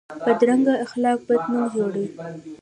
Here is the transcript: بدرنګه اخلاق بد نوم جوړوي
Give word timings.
بدرنګه 0.25 0.73
اخلاق 0.85 1.19
بد 1.27 1.41
نوم 1.51 1.63
جوړوي 1.73 2.07